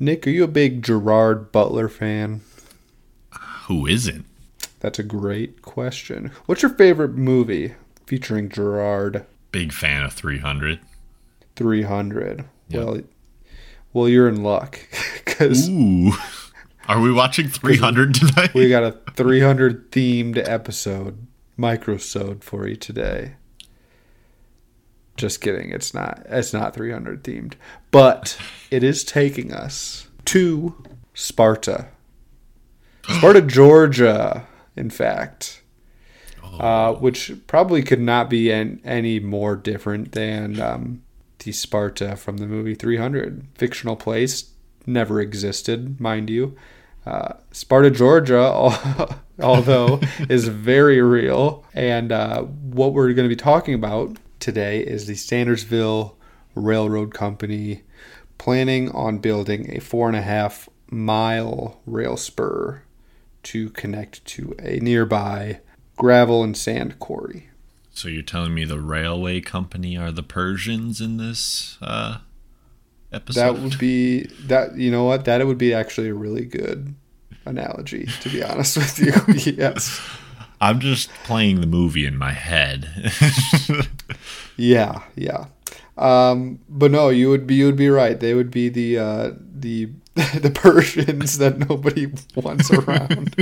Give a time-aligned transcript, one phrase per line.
[0.00, 2.42] Nick, are you a big Gerard Butler fan?
[3.66, 4.24] Who isn't?
[4.80, 6.30] That's a great question.
[6.46, 7.74] What's your favorite movie
[8.06, 9.26] featuring Gerard?
[9.50, 10.78] Big fan of 300.
[11.56, 12.44] 300.
[12.68, 12.84] Yep.
[12.84, 13.00] Well,
[13.92, 14.78] well, you're in luck
[15.24, 15.68] because.
[15.68, 16.12] Ooh.
[16.86, 18.54] Are we watching 300 tonight?
[18.54, 21.26] We got a 300 themed episode,
[21.58, 23.34] microsode for you today.
[25.18, 25.70] Just kidding.
[25.70, 26.22] It's not.
[26.26, 27.54] It's not 300 themed,
[27.90, 28.38] but
[28.70, 30.74] it is taking us to
[31.12, 31.88] Sparta,
[33.18, 34.46] Sparta, Georgia.
[34.76, 35.60] In fact,
[36.44, 36.58] oh.
[36.58, 41.02] uh, which probably could not be an, any more different than um,
[41.40, 43.44] the Sparta from the movie 300.
[43.56, 44.52] Fictional place,
[44.86, 46.56] never existed, mind you.
[47.04, 48.40] Uh, Sparta, Georgia,
[49.40, 51.64] although is very real.
[51.74, 56.14] And uh, what we're going to be talking about today is the Sandersville
[56.54, 57.82] Railroad Company
[58.36, 62.82] planning on building a four and a half mile rail spur
[63.44, 65.60] to connect to a nearby
[65.96, 67.48] gravel and sand quarry.
[67.90, 72.18] So you're telling me the railway company are the Persians in this uh,
[73.12, 73.40] episode?
[73.40, 74.76] That would be that.
[74.76, 75.24] You know what?
[75.24, 76.94] That would be actually a really good
[77.44, 78.06] analogy.
[78.20, 80.00] To be honest with you, yes.
[80.60, 83.12] I'm just playing the movie in my head.
[84.58, 85.46] yeah, yeah.
[85.96, 88.18] Um, but no, you would be you would be right.
[88.18, 93.34] They would be the uh, the the Persians that nobody wants around.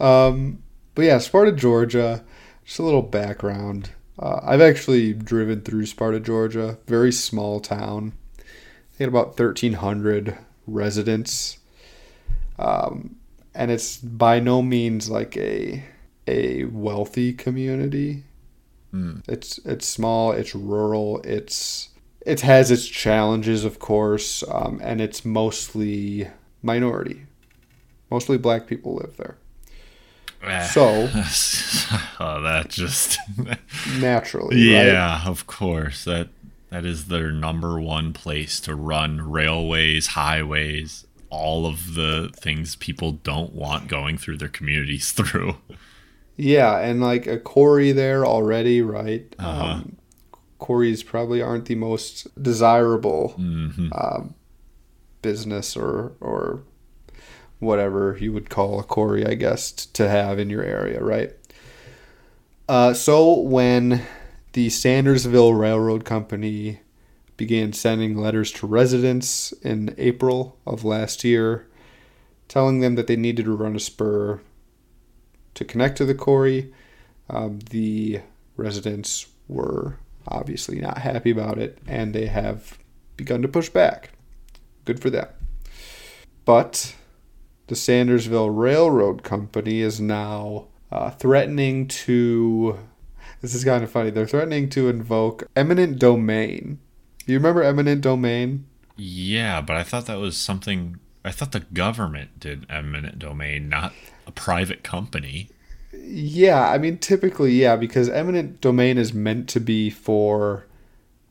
[0.00, 0.62] um,
[0.94, 2.24] but yeah, Sparta, Georgia.
[2.64, 3.90] Just a little background.
[4.18, 6.78] Uh, I've actually driven through Sparta, Georgia.
[6.86, 8.12] Very small town.
[8.36, 10.36] They had about thirteen hundred
[10.66, 11.58] residents.
[12.58, 13.16] Um,
[13.54, 15.84] and it's by no means like a
[16.26, 18.24] a wealthy community.
[18.94, 19.28] Mm.
[19.28, 21.88] It's it's small, it's rural, it's
[22.24, 26.28] it has its challenges, of course, um, and it's mostly
[26.62, 27.26] minority.
[28.10, 29.36] Mostly black people live there.
[30.42, 30.62] Eh.
[30.62, 30.84] So,
[32.20, 33.18] oh, that just
[33.98, 35.26] naturally, yeah, right?
[35.26, 36.28] of course that
[36.70, 43.12] that is their number one place to run railways, highways, all of the things people
[43.12, 45.56] don't want going through their communities through.
[46.36, 49.34] Yeah, and like a quarry there already, right?
[49.38, 49.64] Uh-huh.
[49.64, 49.96] Um,
[50.58, 53.88] quarries probably aren't the most desirable mm-hmm.
[53.92, 54.34] um,
[55.22, 56.62] business or or
[57.60, 61.32] whatever you would call a quarry, I guess, t- to have in your area, right?
[62.68, 64.02] Uh, so when
[64.52, 66.80] the Sandersville Railroad Company
[67.36, 71.66] began sending letters to residents in April of last year,
[72.48, 74.40] telling them that they needed to run a spur
[75.54, 76.72] to connect to the quarry.
[77.28, 78.20] Um, the
[78.56, 79.98] residents were
[80.28, 82.78] obviously not happy about it, and they have
[83.16, 84.10] begun to push back.
[84.84, 85.28] Good for them.
[86.44, 86.94] But
[87.68, 92.78] the Sandersville Railroad Company is now uh, threatening to.
[93.40, 94.10] This is kind of funny.
[94.10, 96.78] They're threatening to invoke eminent domain
[97.26, 98.66] you remember eminent domain?
[98.96, 100.98] Yeah, but I thought that was something.
[101.24, 103.92] I thought the government did eminent domain, not
[104.26, 105.48] a private company.
[105.92, 110.66] Yeah, I mean, typically, yeah, because eminent domain is meant to be for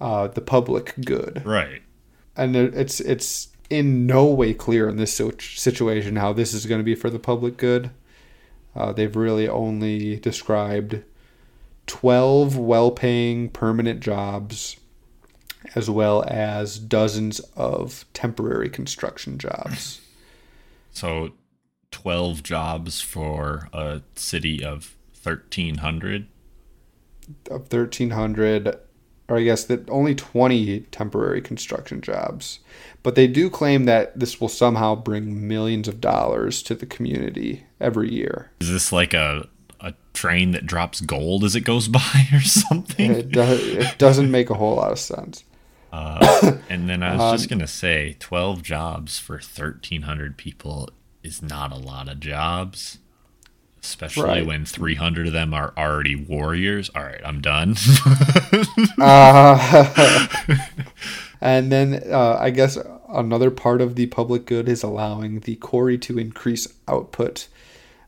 [0.00, 1.82] uh, the public good, right?
[2.36, 6.84] And it's it's in no way clear in this situation how this is going to
[6.84, 7.90] be for the public good.
[8.76, 11.02] Uh, they've really only described
[11.86, 14.76] twelve well-paying permanent jobs
[15.74, 20.00] as well as dozens of temporary construction jobs.
[20.92, 21.32] So,
[22.02, 26.28] 12 jobs for a city of 1,300?
[27.50, 28.78] Of 1,300,
[29.28, 32.60] or I guess that only 20 temporary construction jobs.
[33.02, 37.66] But they do claim that this will somehow bring millions of dollars to the community
[37.80, 38.52] every year.
[38.60, 39.48] Is this like a
[39.80, 43.10] a train that drops gold as it goes by or something?
[43.10, 45.42] It, do, it doesn't make a whole lot of sense.
[45.92, 50.90] Uh, and then I was um, just gonna say, twelve jobs for thirteen hundred people
[51.22, 52.98] is not a lot of jobs,
[53.82, 54.46] especially right.
[54.46, 56.90] when three hundred of them are already warriors.
[56.94, 57.76] All right, I'm done.
[59.00, 59.86] uh,
[61.40, 62.78] and then uh, I guess
[63.08, 67.48] another part of the public good is allowing the quarry to increase output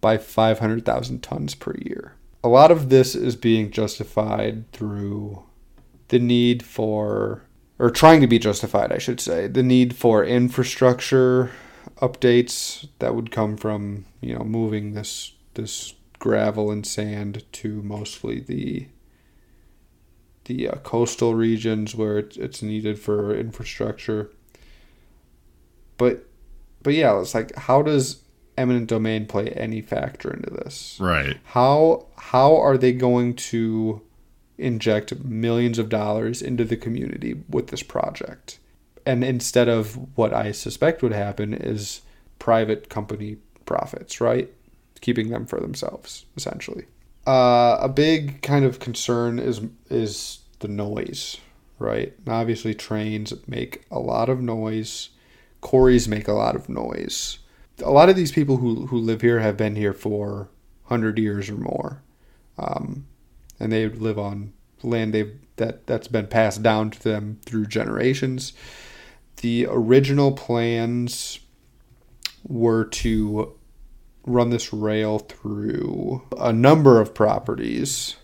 [0.00, 2.14] by five hundred thousand tons per year.
[2.42, 5.44] A lot of this is being justified through
[6.08, 7.42] the need for
[7.78, 11.50] or trying to be justified, I should say, the need for infrastructure
[11.96, 18.40] updates that would come from you know moving this this gravel and sand to mostly
[18.40, 18.86] the
[20.44, 24.30] the uh, coastal regions where it's, it's needed for infrastructure.
[25.96, 26.26] but
[26.82, 28.22] but yeah, it's like how does
[28.56, 30.98] eminent domain play any factor into this?
[31.00, 31.38] Right.
[31.44, 34.02] How how are they going to
[34.56, 38.58] inject millions of dollars into the community with this project?
[39.06, 42.02] And instead of what I suspect would happen is
[42.38, 43.36] private company
[43.66, 44.50] profits, right?
[45.00, 46.86] Keeping them for themselves, essentially.
[47.26, 51.38] Uh, a big kind of concern is is the noise,
[51.78, 52.12] right?
[52.28, 55.10] obviously, trains make a lot of noise.
[55.60, 57.38] Quarries make a lot of noise.
[57.82, 60.48] A lot of these people who, who live here have been here for
[60.86, 62.02] 100 years or more.
[62.58, 63.06] Um,
[63.58, 64.52] and they live on
[64.82, 68.52] land they've, that, that's been passed down to them through generations.
[69.44, 71.38] The original plans
[72.48, 73.52] were to
[74.24, 78.16] run this rail through a number of properties,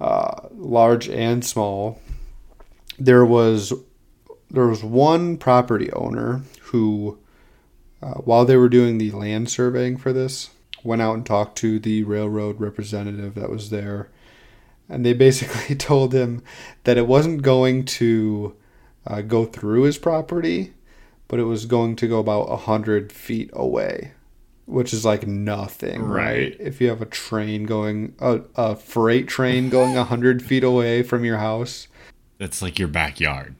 [0.00, 2.00] uh, large and small.
[2.98, 3.74] There was
[4.50, 6.40] there was one property owner
[6.72, 7.18] who,
[8.02, 10.48] uh, while they were doing the land surveying for this,
[10.82, 14.08] went out and talked to the railroad representative that was there,
[14.88, 16.42] and they basically told him
[16.84, 18.56] that it wasn't going to
[19.06, 20.72] uh, go through his property,
[21.28, 24.12] but it was going to go about a hundred feet away
[24.70, 26.26] which is like nothing, right?
[26.26, 26.56] right?
[26.60, 31.24] If you have a train going, a, a freight train going 100 feet away from
[31.24, 31.88] your house,
[32.38, 33.54] that's like your backyard.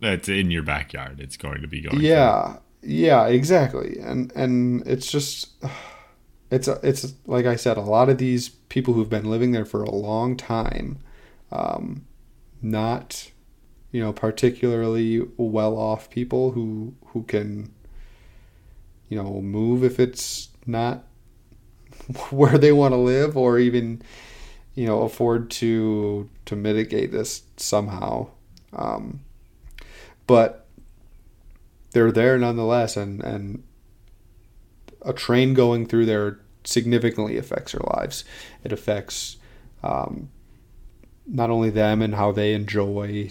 [0.00, 1.20] That's in your backyard.
[1.20, 2.00] It's going to be going.
[2.00, 2.52] Yeah.
[2.52, 2.60] Through.
[2.82, 3.98] Yeah, exactly.
[4.00, 5.48] And and it's just
[6.50, 9.64] it's a, it's like I said a lot of these people who've been living there
[9.64, 10.98] for a long time
[11.50, 12.04] um
[12.60, 13.30] not
[13.92, 17.72] you know particularly well off people who who can
[19.08, 21.04] you know, move if it's not
[22.30, 24.02] where they want to live or even,
[24.74, 28.28] you know, afford to to mitigate this somehow.
[28.72, 29.20] Um,
[30.26, 30.66] but
[31.92, 33.62] they're there nonetheless, and and
[35.02, 38.24] a train going through there significantly affects their lives.
[38.62, 39.38] It affects
[39.82, 40.28] um,
[41.26, 43.30] not only them and how they enjoy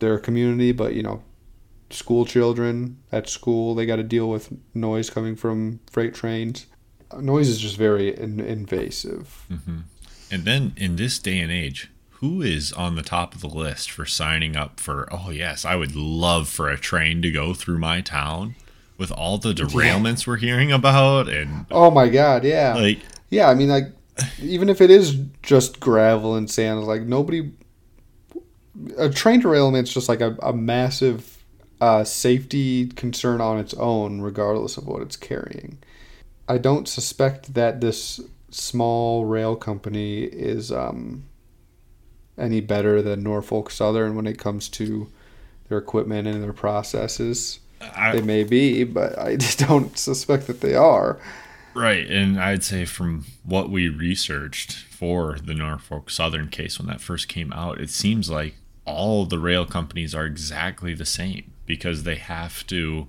[0.00, 1.22] their community, but you know
[1.90, 3.74] school children at school.
[3.74, 6.66] They got to deal with noise coming from freight trains.
[7.18, 9.46] Noise is just very in- invasive.
[9.50, 9.78] Mm-hmm.
[10.30, 13.90] And then in this day and age, who is on the top of the list
[13.90, 17.78] for signing up for, oh, yes, I would love for a train to go through
[17.78, 18.54] my town
[18.96, 20.30] with all the derailments yeah.
[20.30, 21.28] we're hearing about?
[21.28, 22.74] And oh, my God, yeah.
[22.74, 23.00] Like,
[23.30, 23.86] yeah, I mean, like,
[24.40, 27.50] even if it is just gravel and sand, like, nobody.
[28.96, 31.44] A train derailment's just like a, a massive
[31.80, 35.78] uh, safety concern on its own, regardless of what it's carrying.
[36.48, 41.24] I don't suspect that this small rail company is um,
[42.36, 45.10] any better than Norfolk Southern when it comes to
[45.68, 47.60] their equipment and their processes.
[47.96, 51.18] I, they may be, but I just don't suspect that they are.
[51.74, 57.00] Right, and I'd say from what we researched for the Norfolk Southern case when that
[57.00, 62.02] first came out, it seems like all the rail companies are exactly the same because
[62.02, 63.08] they have to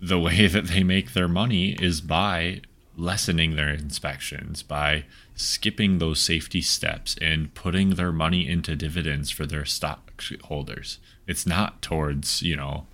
[0.00, 2.60] the way that they make their money is by
[2.98, 5.04] lessening their inspections by
[5.34, 11.82] skipping those safety steps and putting their money into dividends for their stockholders it's not
[11.82, 12.86] towards you know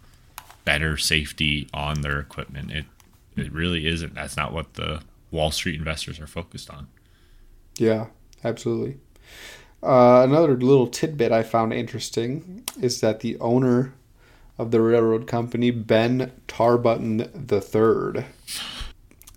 [0.65, 2.71] better safety on their equipment.
[2.71, 2.85] It
[3.37, 4.15] it really isn't.
[4.15, 6.89] That's not what the wall street investors are focused on.
[7.79, 8.07] Yeah
[8.45, 8.99] absolutely
[9.83, 13.95] uh, another little tidbit I found interesting is that the owner
[14.59, 17.21] of the railroad company, Ben Tarbutton
[17.51, 18.25] III.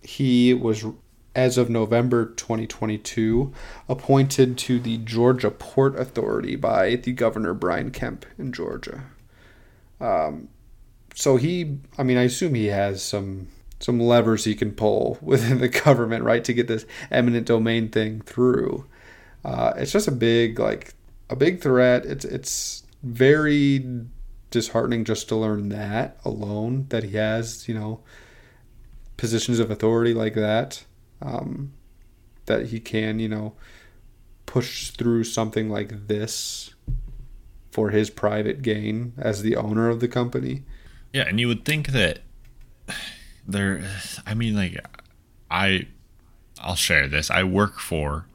[0.03, 0.85] He was,
[1.33, 3.53] as of November 2022,
[3.89, 9.03] appointed to the Georgia Port Authority by the governor Brian Kemp in Georgia.
[9.99, 10.49] Um,
[11.15, 13.47] so he, I mean, I assume he has some
[13.79, 18.21] some levers he can pull within the government, right, to get this eminent domain thing
[18.21, 18.85] through.
[19.45, 20.95] Uh, it's just a big, like,
[21.29, 22.05] a big threat.
[22.05, 23.85] It's it's very
[24.49, 28.01] disheartening just to learn that alone that he has, you know,
[29.17, 30.83] positions of authority like that.
[31.21, 31.73] Um,
[32.47, 33.53] that he can, you know,
[34.45, 36.73] push through something like this
[37.71, 40.63] for his private gain as the owner of the company.
[41.13, 42.19] Yeah, and you would think that
[43.47, 43.83] there
[44.25, 44.83] I mean like
[45.51, 45.87] I
[46.61, 47.29] I'll share this.
[47.29, 48.27] I work for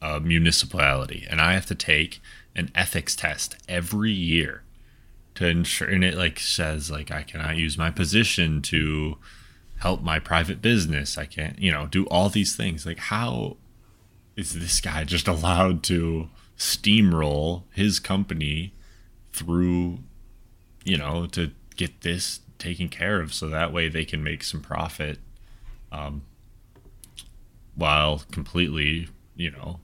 [0.00, 2.20] a municipality and I have to take
[2.54, 4.62] an ethics test every year
[5.34, 9.18] to ensure and it like says like I cannot use my position to
[9.78, 11.16] help my private business.
[11.16, 12.84] I can't, you know, do all these things.
[12.84, 13.56] Like how
[14.36, 18.74] is this guy just allowed to steamroll his company
[19.32, 20.00] through,
[20.84, 24.60] you know, to get this taken care of so that way they can make some
[24.60, 25.18] profit
[25.92, 26.22] um,
[27.76, 29.78] while completely, you know,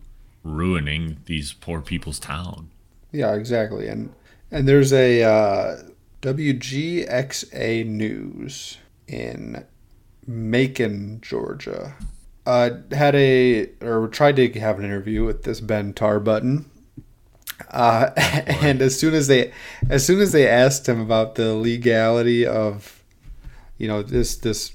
[0.44, 2.70] ruining these poor people's town.
[3.10, 3.88] Yeah, exactly.
[3.88, 4.14] And
[4.50, 5.76] and there's a uh,
[6.22, 9.64] WGXA News in
[10.26, 11.96] Macon, Georgia.
[12.46, 16.66] Uh, had a or tried to have an interview with this Ben Tarbutton.
[17.70, 19.52] Uh, and as soon as they
[19.88, 23.02] as soon as they asked him about the legality of
[23.78, 24.72] you know this this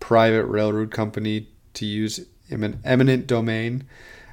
[0.00, 3.84] private railroad company to use eminent domain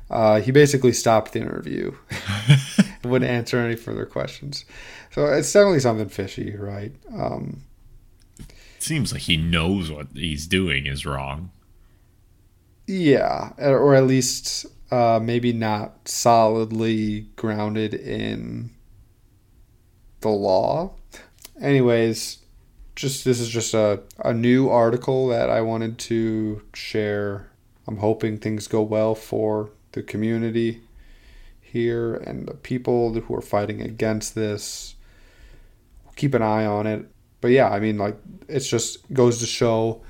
[0.10, 1.94] uh, he basically stopped the interview
[2.48, 2.60] and
[3.12, 4.66] wouldn't answer any further questions
[5.12, 7.63] so it's definitely something fishy right um,
[8.39, 11.51] it seems like he knows what he's doing is wrong
[12.88, 18.72] yeah or at least uh, maybe not solidly grounded in
[20.22, 20.94] the law.
[21.62, 22.39] Anyways,
[22.96, 27.51] just this is just a, a new article that I wanted to share.
[27.88, 30.82] I'm hoping things go well for the community
[31.62, 34.96] here and the people who are fighting against this.
[36.15, 37.06] Keep an eye on it.
[37.41, 40.01] But yeah, I mean, like, it's just goes to show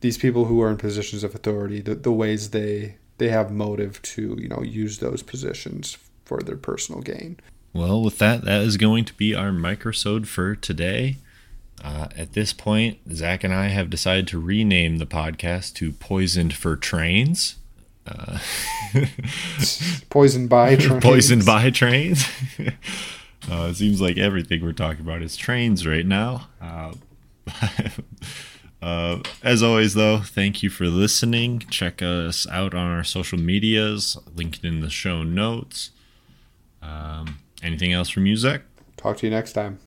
[0.00, 4.02] these people who are in positions of authority the, the ways they they have motive
[4.02, 7.38] to you know use those positions for their personal gain.
[7.72, 11.16] Well, with that, that is going to be our microsode for today.
[11.82, 16.52] Uh, at this point, Zach and I have decided to rename the podcast to "Poisoned
[16.52, 17.56] for Trains."
[18.06, 18.38] Uh,
[20.10, 21.04] Poisoned by trains.
[21.04, 22.24] Poisoned by trains.
[23.50, 26.48] uh, it seems like everything we're talking about is trains right now.
[26.60, 26.92] Uh,
[28.82, 31.60] uh, as always, though, thank you for listening.
[31.70, 35.90] Check us out on our social medias, linked in the show notes.
[36.82, 38.62] Um, anything else from you, Zach?
[38.96, 39.78] Talk to you next time.